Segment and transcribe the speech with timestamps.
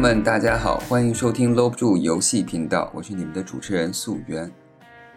[0.00, 4.50] 朋友们，大家好，欢迎收听搂不住游戏频道，我是你们的主持人素媛。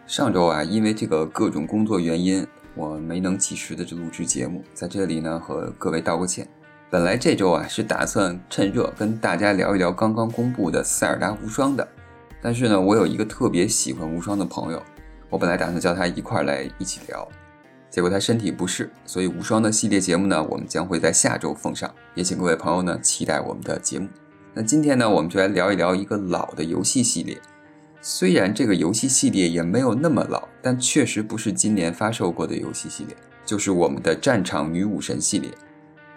[0.06, 2.46] 上周啊，因为这个各种工作原因，
[2.76, 6.46] 我没能及时的录制节目，在这里呢和各位道个歉。
[6.90, 11.88] 本来这周啊是打算趁热跟大家聊一聊刚刚公布的《塞尔达无双》的，
[12.42, 14.84] 但是呢，我有一个特别喜欢无双的朋友，
[15.30, 17.26] 我本来打算叫他一块来一起聊。
[17.90, 24.10] 结果他身体不适，所以无双的系列节目呢，我们将会在下周奉上，也请各位朋友呢期待我们的节目。
[24.56, 27.36] 那今天呢，我们就来聊一聊一个老的游戏系列。
[28.02, 35.50] 虽然这个游戏系列也没有那么老，但确实不是今年发售过的游戏系列，就是我们的战场女武神系列。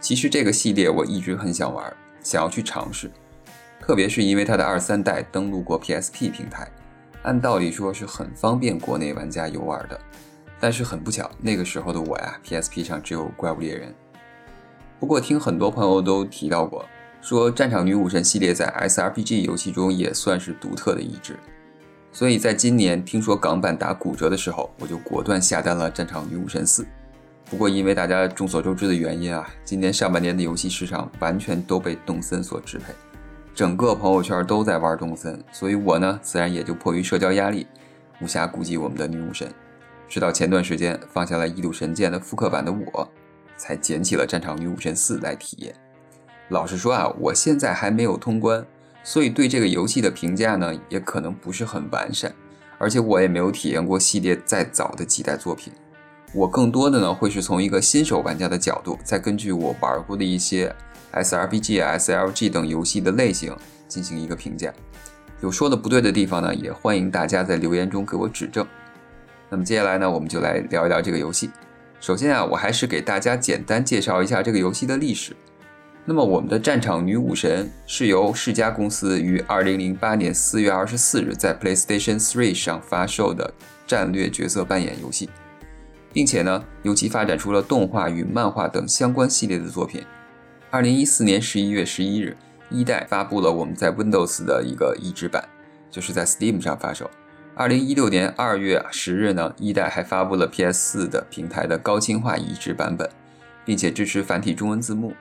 [0.01, 1.91] 其实这个系列我一直很想玩，
[2.23, 3.10] 想要去尝试，
[3.80, 6.71] 特别是因为它的二三代登陆过 PSP 平台，
[7.23, 9.99] 按道理说是很方便国内玩家游玩的。
[10.60, 13.95] 但是很不巧，那个时候的我呀，PSP 上只有怪物猎人。
[15.01, 16.85] 不过听很多朋友都提到过，
[17.27, 21.37] 说战场女武神系列在 SRPG 游戏中也算是独特的一支。
[22.13, 26.87] 所以在今年听说港版打骨折的时候，我就果断下单了战场女武神四。
[27.51, 32.95] 不过因为大家众所周知的原因啊，今年上半年的游戏市场完全都被动森所支配，
[33.52, 37.66] 整个朋友圈都在玩动森，所以我呢自然也就迫于社交压力，
[38.21, 39.52] 无暇顾及我们的女武神。
[40.09, 43.10] 直到前段时间放下了《一度神剑》的复刻版的我，
[43.57, 45.74] 才捡起了《战场女武神四》来体验。
[46.49, 48.65] 老实说啊，我现在还没有通关，
[49.02, 52.33] 所以对这个游戏的评价呢，也可能不是很完善。
[52.79, 55.73] 而且我也没有体验过系列再早的几代作品，
[56.35, 60.75] 我更多的呢会是从一个新手玩家的角度，再根据我玩过的一些
[61.15, 63.57] SRPG、SLG 等游戏的类型
[63.88, 64.71] 进行一个评价。
[65.41, 68.66] 有说的不对的地方呢，也欢迎大家在留言中给我指正。
[69.49, 71.50] 那么接下来呢，我们就来聊一聊这个游戏。
[71.99, 75.34] 首先啊，我还是给大家简单介绍一下这个游戏的历史。
[76.09, 83.53] 那么我们的战场女武神是由世嘉公司于2008年4月24日在 PlayStation 3上发售的
[83.89, 85.28] 战略角色扮演游戏，
[86.12, 90.05] 并且呢，由其发展出了动画与漫画等相关系列的作品。
[90.71, 92.37] 2014年11月11日，
[92.71, 95.43] 一代发布了我们在 Windows 的一个移植版，
[95.91, 97.11] 就是在 Steam 上发售。
[97.56, 103.11] 二零一六年二月十日呢，一代还发布了 PS 四的平台的高清化移植版本，
[103.65, 105.12] 并且支持繁体中文字幕。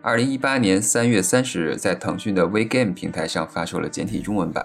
[0.00, 4.64] 二零一八年三月三十日，在腾讯的 WeGame 平台上发售了简体中文版。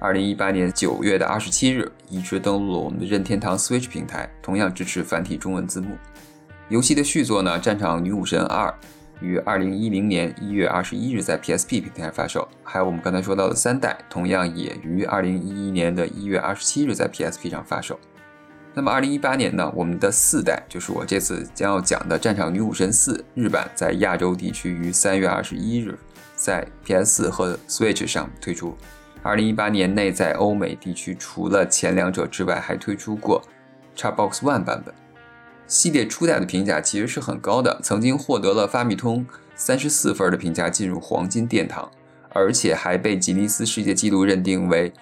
[0.00, 5.96] 二零一八年九月的二十七日，移植登陆了我们的任天堂 Switch 平台，同样支持繁体中文字幕。
[6.68, 8.68] 游戏的续作呢，《战场女武神二》。
[9.20, 17.98] 于二零一零年一月二十一日在 PSP 平台发售，还有我们刚才说到的三代，同样也于二零一一年的一月二十七日在 PSP 上发售。
[18.76, 25.96] 那么二零一八年呢，我们的四代，就是我这次将要讲的《战场女武神四》日版，在亚洲地区于三月二十一日
[26.34, 28.76] 在 PS4 和 Switch 上推出。
[29.22, 33.40] 二零一八年内在欧美地区，除了前两者之外，还推出过
[33.96, 34.92] Xbox One 版本。
[35.68, 39.24] 系列初代的评价其实是很高的，曾经获得了发米通
[39.54, 41.88] 三十四分的评价，进入黄金殿堂，
[42.30, 44.92] 而且还被吉尼斯世界纪录认定为，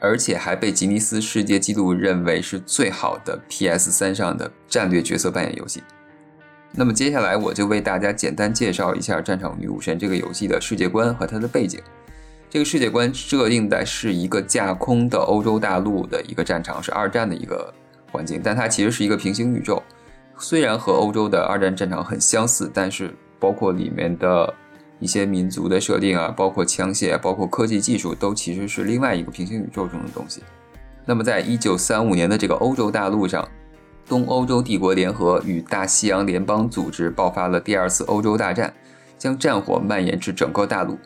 [0.00, 5.82] 而且还被吉尼斯世界纪录认为是最好的 PS 三上的战略角色扮演游戏。
[6.72, 11.80] 那么接下来我就为大家简单介绍一下《战场女武神》这个游戏的世界观和它的背景。
[12.50, 17.72] 这个世界观设定的是一个架空的欧洲大陆的一个战场，是二战的一个
[18.10, 19.82] 环境，但它其实是一个平行宇宙。
[20.38, 24.54] 虽然和欧洲的二战战场很相似，但是包括里面的
[25.00, 30.42] 一些民族的设定啊，包括枪械，包括科技技术，都其实是另外一个平行宇宙中的东西。
[31.04, 33.48] 那么，在一九三五年的这个欧洲大陆上，
[34.06, 38.72] 东欧洲帝国联合与大西洋联邦组织爆发了第二次欧洲大战，
[39.16, 40.98] 将战火蔓延至整个大陆。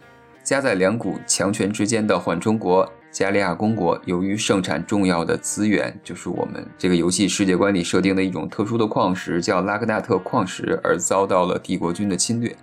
[0.43, 2.91] 夹在两股强权之间的缓冲国。
[3.13, 12.57] 加利亚公国由于盛产重要的资源，就是我们这个游戏世界观里设定的一种特殊的矿石，叫拉格纳特矿石，而遭到了帝国军的侵略。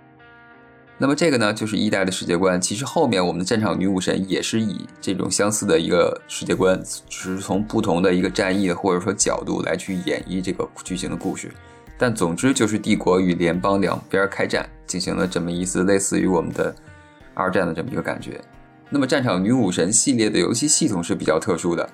[1.02, 2.60] 那么这个呢，就是一代的世界观。
[2.60, 11.50] 其实后面我们的战场女武神也是以这种相似的一个世界观，只是从不同的一个战役或者说角度来去演绎这个剧情的故事。
[11.96, 16.74] 但总之就是帝国与联邦两边开战，进行了这么一次类似于我们的
[17.32, 18.38] 二战的这么一个感觉。
[18.90, 21.88] 那么，战场女武神系列的游戏系统是比较特殊的，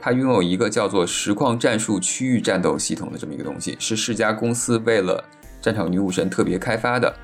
[0.00, 5.22] 它拥有一个叫做实况战术区域战斗系统的这么一个东西，是世嘉公司为了
[5.60, 7.14] 战场女武神特别开发的，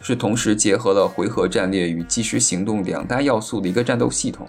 [0.00, 4.48] 是同时结合了回合战略与即时行动两大要素的一个战斗系统。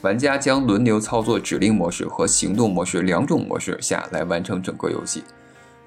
[0.00, 5.24] 玩家将轮流操作指令模式和行动模式两种模式下来完成整个游戏。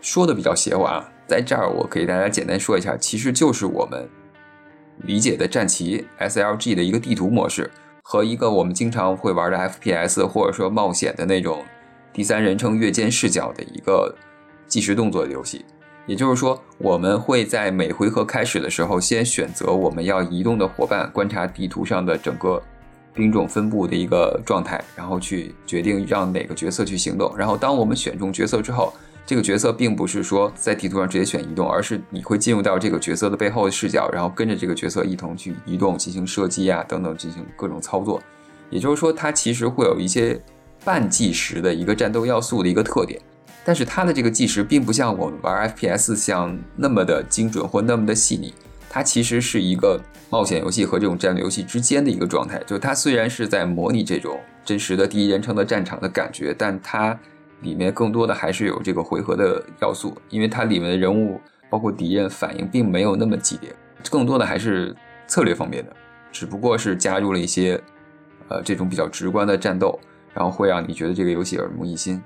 [0.02, 4.08] 说的比较邪乎啊，在这儿我给大家简单说一下，其实就是我们。
[5.04, 7.72] 理解的战棋 SLG 的一个地图模式，
[8.04, 11.64] 和一个我们经常会玩的 FPS 或者说冒险的那种
[12.14, 14.14] 第三人称越肩视角的一个
[14.68, 15.66] 计时动作的游戏。
[16.08, 22.62] 也就是说，我们会在每回合开始的时候，先选择我们要移动的伙伴，观察地图上的整个
[23.14, 27.32] 兵种分布的一个状态，然后去决定让哪个角色去行动。
[27.38, 28.92] 然后，当我们选中角色之后，
[29.26, 38.20] 这个角色并不是说在地图上直接选移动，而是你会进入到这个角色的背后的视角，然后跟着这个角色一同去移动、进行射击啊等等，进行各种操作。
[38.70, 40.42] 也就是说，它其实会有一些
[40.84, 43.22] 半计时的一个战斗要素的一个特点。
[43.64, 48.54] 但是它的这个计时并不像我们玩 FPS 像那么的精准或那么的细腻，
[48.90, 52.62] 它其实是一个冒险游戏和这种战略游戏之间的一个状态。
[52.66, 57.18] 就它虽然是在模拟这种真实的第一人称的战场的感觉，但它
[57.62, 63.72] 里面更多的还是有这个回合的要素，因为它里面的人物包括敌人反应并没有那么激烈，
[64.10, 64.96] 更多的还是
[65.28, 65.96] 策略方面的，
[66.32, 67.80] 只不过是加入了一些
[68.48, 70.00] 呃这种比较直观的战斗，
[70.34, 72.20] 然后会让你觉得这个游戏耳目一新。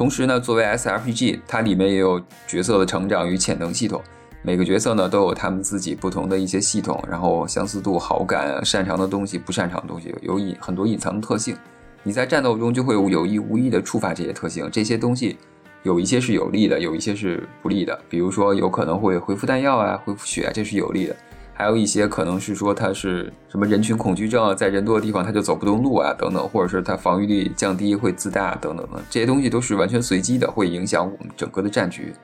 [0.00, 4.00] 同时呢，作为 SRPG，它里面也有角色的成长与潜能系统。
[4.40, 11.54] 每个角色呢都有他们自己不同的一些系统，然后相似度、好感、擅长的东西、不擅长的东西，有隐很多隐藏的特性。
[12.02, 14.66] 你在战斗中就会有意无意的触发这些特性。
[14.72, 15.36] 这些东西
[15.82, 18.00] 有一些是有利的，有一些是不利的。
[18.08, 21.14] 比如说，有可能会恢复弹药啊，恢复血啊，这是有利的。
[21.60, 32.14] 还有一些可能是说他是什么人群恐惧症啊，在人多的地方他就走不动路啊，等等，或者是他防御力降低会自大等等的，这些东西都是完全随机的，会影响我们整个的战局。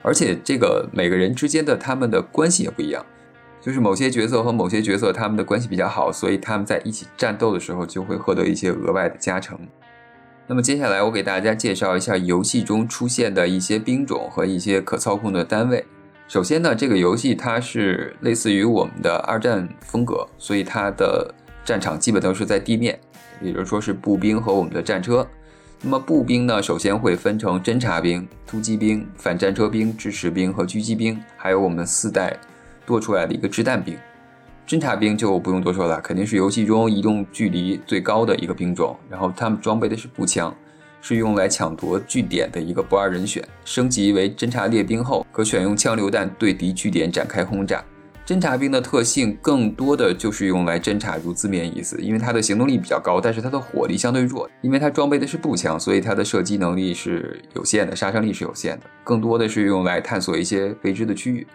[0.00, 3.04] 而且这个每个人之间的他们的关系也不一样，
[3.60, 9.58] 就是某些角色和某些角色他们的关系比较好，所以他们在一起战斗的时候就会获得一些额外的加成。
[10.46, 15.84] 那么接下来我给大家介绍一下游戏中出现的一些兵种和一些可操控的单位。
[16.28, 21.32] 首先呢，这个游戏它是类似于我们的二战风格，所以它的
[21.64, 22.98] 战场基本都是在地面，
[23.40, 25.26] 也就是说是步兵和我们的战车。
[25.82, 32.36] 那么步兵呢，首先会分成侦察兵、突击兵、反战车兵、支持兵和狙击兵，还有我们四代
[32.84, 33.96] 多出来的一个掷弹兵。
[34.66, 40.52] 侦察兵就不用多说了，肯定是游戏中移动距离最高的一个兵种，然后他们装备的是步枪。
[41.08, 43.40] 是用来抢夺据点的一个不二人选。
[43.64, 47.80] 升级为侦察列兵后，可选用枪榴弹对敌据点展开轰炸。
[48.26, 54.50] 侦察兵的特性更多的就是用来侦察，如字面意思，因为它的行动力比较高，但是它的火力相对弱。
[54.62, 58.86] 因为它装备的是步枪，所以它的射击能力是有限的，杀伤力是有限的。
[59.04, 61.46] 更多的是用来探索一些未知的区域。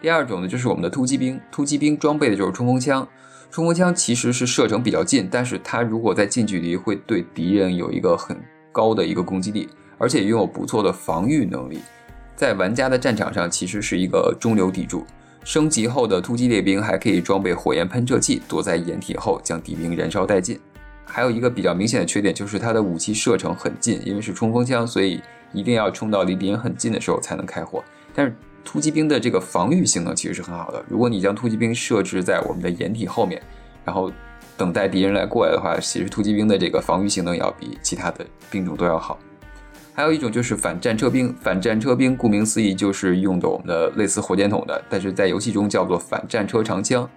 [0.00, 1.40] 第二种呢，就是我们的突击兵。
[1.50, 3.08] 突击兵装备的就是冲锋枪。
[3.50, 8.36] 冲锋枪其实是射程比较近，但是它如果在近距离会对敌人有一个很
[8.76, 11.80] 高的一个攻击力，而且拥有不错的防御能力，
[12.36, 15.06] 在玩家的战场上其实是一个中流砥柱。
[15.42, 20.60] 升级后的突击猎兵还可以装备火焰喷射器，躲在掩体后将敌兵燃烧殆尽。
[21.06, 25.22] 还有一个比较明显的缺点就是它的武器射程很近，因为是冲锋枪，所以
[25.54, 27.82] 一定要冲到离敌人很近的时候才能开火。
[28.14, 33.40] 但是突击兵的这个防御性能其实是很好的，如果你将突击兵设置在我们的掩体后面，
[33.82, 34.12] 然后。
[34.56, 39.18] 等待敌人来过来的话，其实突击兵的这个防御性能要比其他的兵种都要好。
[39.94, 47.08] 还有一种就是反战车兵，反战车兵顾名思义就是用的我们的类似火箭筒的，但是在游戏中叫做反战车长枪。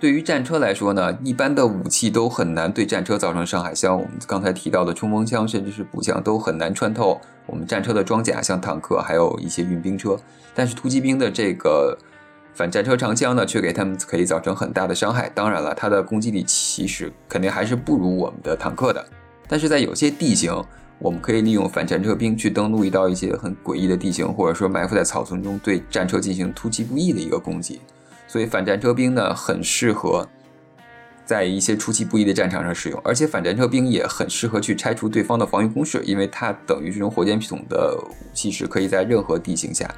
[0.00, 10.16] 对于战车来说呢，一般的武器都很难对战车造成伤害，像我们刚才提到的冲锋枪甚至是步枪都很难穿透我们战车的装甲，像坦克还有一些运兵车。
[10.54, 11.98] 但是突击兵的这个。
[12.58, 15.30] 反战车长枪呢，却给他们可以造成很大的伤害。
[15.32, 19.06] 当然了，它的攻击力其实肯定还是不如我们的坦克的。
[19.46, 20.52] 但是在有些地形，
[20.98, 27.80] 我们可以利用反战车兵去登陆一道一些很诡异的地形，或者说埋伏在草丛中，对战车进行突击不意的一个攻击。
[28.26, 30.28] 所以反战车兵呢，很适合
[31.24, 33.00] 在一些出其不意的战场上使用。
[33.04, 39.88] 而且反战车兵也很适合去拆除对方的防御工事，因为它等于这种火箭系统的武器是可以在任何地形下。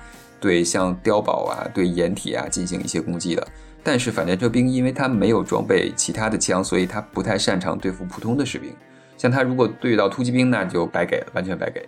[0.40, 3.46] 对像碉堡啊、对掩体啊进行一些攻击的，
[3.82, 8.72] 但是反战车兵因为他没有装备其他的枪，所以他不太擅长对付普通的士兵。
[9.16, 11.86] 像他如果对到突击兵，那就白给了，完全白给。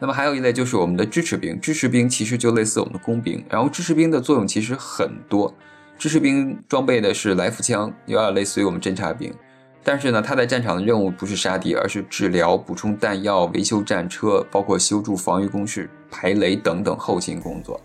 [0.00, 5.54] 那么还有一类就是我们的支持兵，支持兵其实就类似我们的工兵，然后支持兵的作用其实很多。
[5.96, 9.32] 支持兵装备的是来福枪，有点类似于我们侦察兵。
[9.84, 17.78] 但是呢，他在战场的任务不是杀敌，而是治疗、补充弹药、维修战车，包括修筑防御工事、排雷等等后勤工作。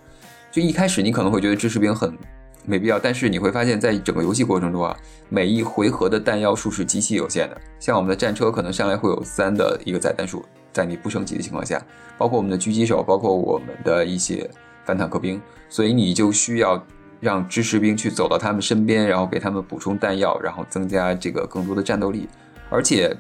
[0.50, 2.18] 就一开始你可能会觉得支持兵很
[2.65, 4.96] 没必要，但是你会发现在整个游戏过程中啊，
[5.27, 7.62] 每一回合的弹药数是极其有限的。
[7.79, 11.82] 像我们的战车可能上来会有三的一个载弹数，在你不升级的情况下，
[12.18, 14.50] 包括我们的狙击手，包括我们的一些
[14.86, 16.82] 反坦克兵，所以你就需要
[17.19, 22.27] 让支持兵去走到他们身边，然后给他们补充弹药，然后增加这个更多的战斗力。
[22.69, 23.15] 而且，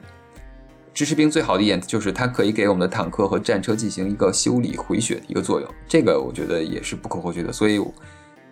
[0.93, 7.51] 支持兵最好的一点就是它可以给我们的坦克和战车进行一个修理回血的一个作用，这个我觉得也是不可或缺的。
[7.51, 7.79] 所以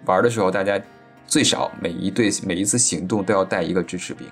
[0.06, 0.80] 玩的时候，大家
[1.25, 4.27] 最少每一队每一次行动都要带一个支持兵。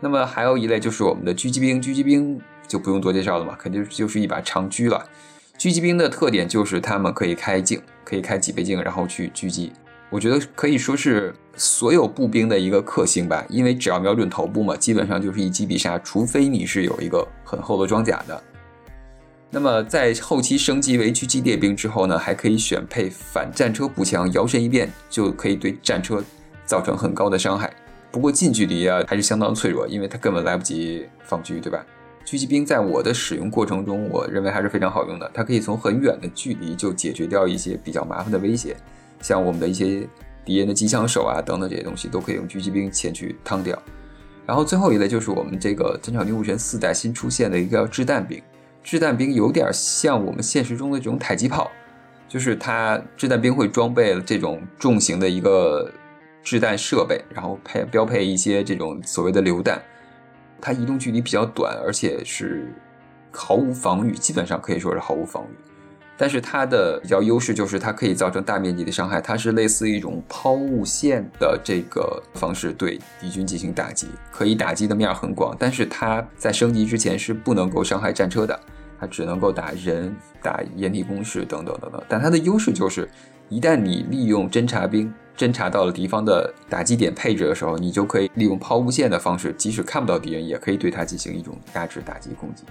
[0.00, 5.06] 那么还有一类就是我们的狙击兵，狙击兵就不用多介绍了嘛，肯定就是一把长狙了。
[5.58, 9.72] 狙击兵的特点就是他们可以开镜，可以开几倍镜，然后去狙击。
[10.10, 18.42] 我觉得可以说是所有步兵的一个克星吧，因为只要瞄准头部嘛，基本上就是一击必杀，除非你是有一个很厚的装甲的。
[19.50, 26.22] 那么在后期升级为狙击猎兵之后呢，还可以选配反战车步枪，摇身一变就可以对战车
[26.64, 27.72] 造成很高的伤害。
[28.12, 31.84] 不过近距离啊还是相当脆弱，因为它根本来不及放狙，对吧？
[32.24, 35.30] 狙击兵在我的使用过程中，我认为还是非常好用的。
[35.32, 38.76] 它可以从很远的距离就解决掉一些比较麻烦的威胁，
[39.20, 40.08] 像我们的一些
[40.44, 43.80] 敌人的机枪手啊等等这些东西，都可以用狙击兵前去趟掉。
[44.46, 48.40] 然后最后一类就是我们这个战场女武神四代新出现的一个叫掷弹兵。
[48.84, 51.68] 掷弹兵有点像我们现实中的这种迫击炮，
[52.28, 55.90] 就是它掷弹兵会装备这种重型的一个
[56.44, 59.82] 掷弹设备，然后配标配一些这种所谓的榴弹。
[60.60, 62.72] 它移动距离比较短，而且是
[63.32, 65.54] 毫无防御，基本上可以说是毫无防御。
[66.16, 75.56] 但是它的比较优势就是它可以造成大面积的伤害，它是类似一种抛物线的这个方式对敌军进行打击，可以打击的面很广。
[75.58, 78.58] 但是它在升级之前是不能够伤害战车的，
[78.98, 82.02] 它只能够打人、打掩体工事等等等等。
[82.08, 83.08] 但它的优势就是，
[83.48, 85.12] 一旦你利用侦察兵。
[85.36, 92.64] 侦察到了敌方的打击点配置的时候，你就可以利用抛物线的方式，即使看不到敌人，也可以对它进行一种压制打击攻击。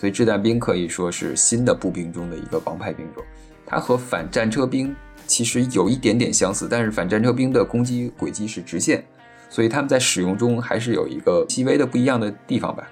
[0.00, 3.22] 所以掷弹兵可以说是新的步兵中的一个王牌兵种。
[3.66, 9.04] 它和反战车兵其实有一点点相似，但是反战车兵的攻击轨迹是直线，
[9.50, 12.88] 所以他们在使用中还是有一个细微的不一样的地方吧。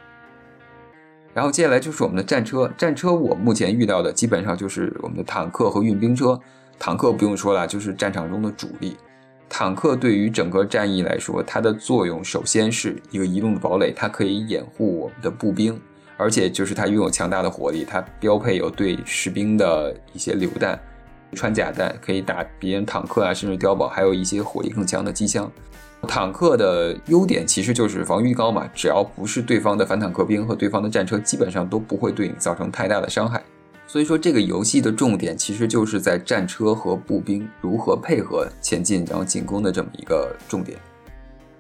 [1.33, 6.39] 然后接下来就是我们的战车，战车我目前遇到的基本上就是我们的坦克和运兵车。
[6.79, 8.99] 坦克不用说了，就是战场中的主力。
[9.49, 15.81] 坦克对于整个战役来说，它的作用首先是一个移动的堡垒，它可以掩护我们的步兵，
[16.19, 20.79] 而且就是它拥有强大的火力，它标配有对士兵的一些榴弹、
[21.33, 25.51] 穿甲弹，可以打别人坦克啊，甚至碉堡，还有一些火力更强的机枪。
[26.07, 33.43] 坦克的优点其实就是防御高嘛，只要不是对方的反坦克兵和对方的战车，基本上都不会对你造成太大的伤害。
[33.87, 40.79] 所以说，这个游戏的重点其实就是在战车和步兵如何配合前进，然后进攻的这么一个重点。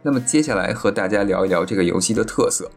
[0.02, 2.70] 那么接下来和大家聊一聊这个游戏的特色。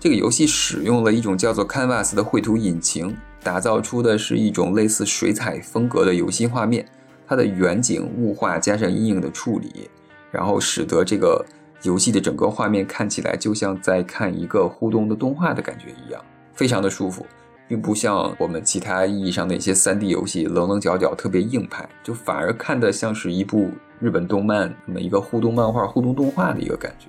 [0.00, 6.86] 这个游戏使用了一种叫做 Canvas 的绘图引擎，打造出的是一种类似水彩风格的游戏画面。
[7.28, 9.90] 它的远景、雾化加上阴影的处理，
[10.30, 11.44] 然后使得这个
[11.82, 17.26] 游戏的整个画面看起来就像在看一个互动的动画的感觉一样，非常的舒服。
[17.68, 27.08] 并不像我们其他意义上的一些 3D 游戏棱棱角角特别硬派，就反而看的像是一部日本动漫那么一个互动漫画、互动动画的一个感觉。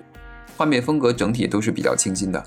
[0.56, 2.44] 画面风格整体都是比较清新的。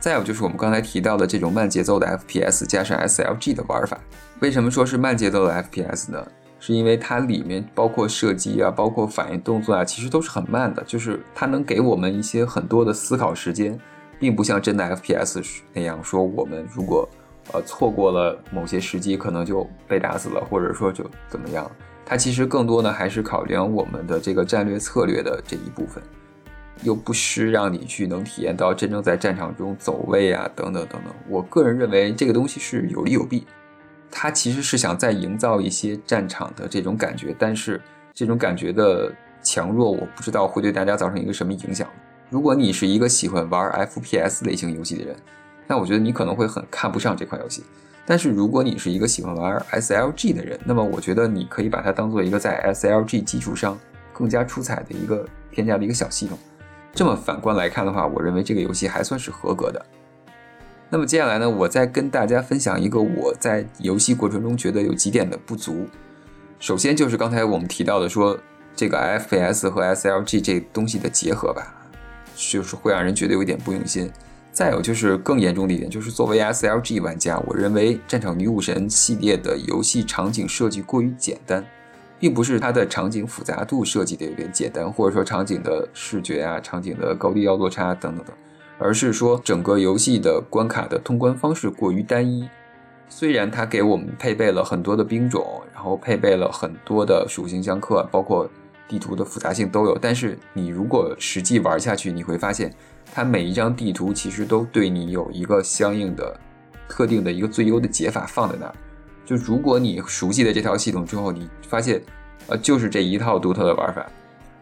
[0.00, 4.00] 再有就是我们刚才提到的这种慢节奏的 FPS 加上 SLG 的玩法。
[4.40, 6.26] 为什么说是慢节奏的 FPS 呢？
[6.58, 13.78] 是因为它里面包括射击啊，包括反应动作啊，其实都是很慢的，就是它能给我们一些很多的思考时间，
[14.18, 15.42] 并不像真的 FPS
[15.74, 17.06] 那样说我们如果
[17.52, 21.70] 呃，错过了某些时机，可能就被打死了，或者说就怎么样？
[22.06, 26.02] 它其实更多的还是考量我们的这个战略策略的这一部分，
[26.82, 31.12] 又不失让你去能体验到真正在战场中走位啊，等等等等。
[31.28, 33.46] 我个人认为这个东西是有利有弊，
[34.10, 37.80] 它其实是想再营造一些战场的这种感觉，但是
[38.14, 41.88] 这种感觉的强弱，我不知道会对大家造成一个什么影响。
[42.28, 45.16] 如果你是一个喜欢玩 FPS 类型游戏的人。
[45.66, 47.62] 那我觉得你可能会很看不上这款游戏，
[48.04, 53.78] 但是如果你是一个喜欢玩 SLG 的人，那么我觉得你可以把它当做一个在 SLG 基础上
[54.12, 56.36] 更加出彩的一个添加的一个小系统。
[56.92, 59.84] 这么反观来看的话，我认为这个游戏还算是合格的。
[60.90, 65.86] 那么接下来呢，我再跟大家分享一个我在游戏过程中觉得有几点的不足。
[66.58, 68.36] 首先就是刚才我们提到的说
[68.74, 71.74] 这个 FPS 和 SLG 这东西的结合吧，
[72.34, 74.10] 就是会让人觉得有点不用心。
[74.52, 81.64] 再有就是更严重的一点，就是作为 SLG 玩家，我认为《战场女武神》系列的游戏场景设计过于简单，
[82.20, 88.36] 并不是它的场景复杂度设计的有点简单，或者说场景的视觉啊、场景的高低要落差等等等，
[88.78, 92.48] 而是说整个游戏的关卡的通关方式过于单一。
[93.08, 98.48] 虽然它给我们配备了很多的兵种，然后配备了很多的属性相克，包括
[98.86, 99.98] 地图的复杂性都有。
[99.98, 102.72] 但是你如果实际玩下去，你会发现，
[103.12, 106.38] 它每一张地图其实都对你有一个相应的、
[106.86, 108.74] 特定的一个最优的解法放在那儿。
[109.30, 112.02] 就如果你熟悉了这套系统之后，你发现，
[112.48, 114.04] 呃，就是这一套独特的玩法，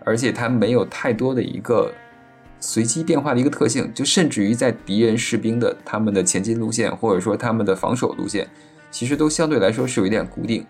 [0.05, 1.91] 而且它没有太多的一个
[2.61, 8.47] 随机变化的一个特性，就甚至于在敌人士兵的他们的前进路线，或者说他们的防守路线，
[8.91, 10.67] 其实都相对来说是有一点固定。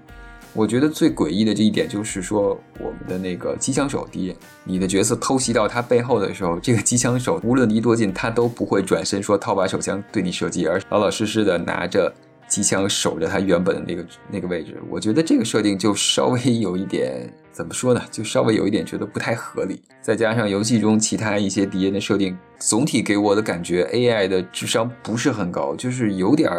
[0.53, 12.15] 我觉得最诡异的这一点就是说，我们的那个机枪手敌人，你的角色偷袭到他背后的时候，这个机枪手无论离多近，他都不会转身说掏把手枪对你射击，而老老实实的拿着。
[12.49, 18.03] 机枪守着他原本的那个那个位置，我觉得这个设定就稍微有一点怎么说呢？
[18.11, 19.81] 就稍微有一点觉得不太合理。
[20.01, 26.51] 再加上游戏中其他一些敌人的设定，总体给我的感觉 AI 的智商不是很高，就是有点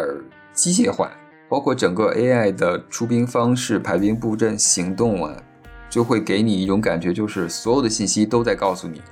[0.52, 1.10] 机械化。
[1.48, 5.36] 包括整个 AI 的出兵方式、排兵布阵、行动啊，
[5.88, 9.02] 就会给你一种感觉，就是所有的信息都在告诉你。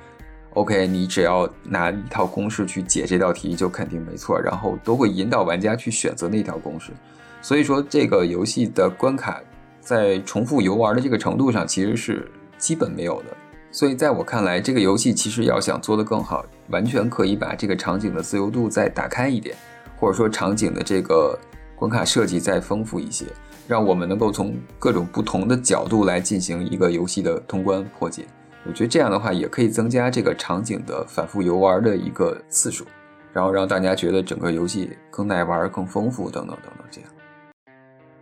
[0.59, 6.91] OK，你只要拿一套公式去解这道题就肯定没错，然后都会引导玩家去选择那条公式。
[7.41, 9.41] 所以说，这个游戏的关卡
[9.81, 13.37] 在重复游玩的这个程度上其实是基本没有的。
[13.71, 19.57] 所以在我看来，这个游戏其实要想做得更好，完全可以把这个场景的自由度再打开一点，
[19.97, 21.39] 或者说场景的这个
[21.77, 23.27] 关卡设计再丰富一些，
[23.69, 28.25] 让我们能够从各种不同的角度来进行一个游戏的通关破解。
[28.69, 32.85] 我觉得这样的话也可以增加这个场景的反复游玩的一个次数，
[33.33, 36.87] 然后让大家觉得整个游戏更耐玩、更丰富等等等等。
[36.91, 37.11] 这样，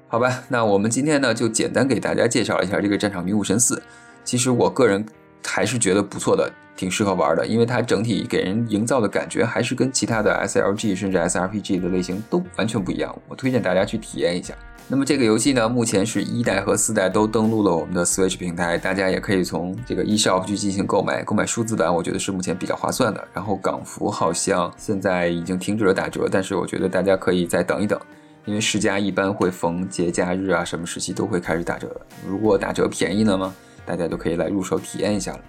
[0.06, 3.74] 好吧，那我们今天呢就简单给大家介绍一下这个《战场迷雾神四》。
[4.22, 5.04] 其实我个人
[5.46, 13.16] 还是觉得不错的，挺适合玩的，因为它整体给人营造的感觉还是跟其他的 SLG 甚至 SRPG 的类型都完全不一样。
[13.28, 14.54] 我推荐大家去体验一下。
[14.88, 21.24] 那么这个游戏呢，目前是一代和四代都登录了我们的 Switch 平台，大家也可以从这个 eShop 去进行购买。
[21.24, 23.26] 购买数字版，我觉得是目前比较划算的。
[23.34, 27.98] 然后港服好像现在已经停止了打折，但是我觉得大家可以再等一等，
[28.44, 31.90] 因为世嘉一般会逢节假日啊什么时期都会开始打折。
[32.24, 33.52] 如果打折便宜了吗？
[33.86, 35.40] 大家都可以来入手体验一下了。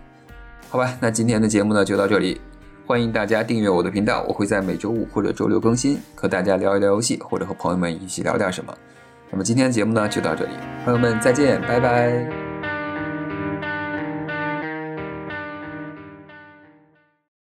[0.69, 2.39] 好吧，那今天的节目呢就到这里，
[2.85, 8.73] 欢迎大家订阅我的频道，我会在每周五或者周六更新，和大家聊一聊游戏，或者和朋友们一起聊点什么。
[9.31, 10.51] 那么今天的节目呢就到这里，
[10.85, 12.46] 朋友们再见，拜拜。